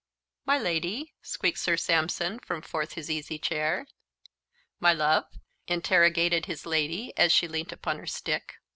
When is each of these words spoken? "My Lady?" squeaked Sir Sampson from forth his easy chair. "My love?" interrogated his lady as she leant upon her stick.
"My 0.47 0.57
Lady?" 0.57 1.13
squeaked 1.21 1.59
Sir 1.59 1.77
Sampson 1.77 2.39
from 2.39 2.63
forth 2.63 2.93
his 2.93 3.07
easy 3.07 3.37
chair. 3.37 3.85
"My 4.79 4.93
love?" 4.93 5.25
interrogated 5.67 6.47
his 6.47 6.65
lady 6.65 7.13
as 7.17 7.31
she 7.31 7.47
leant 7.47 7.71
upon 7.71 7.99
her 7.99 8.07
stick. 8.07 8.55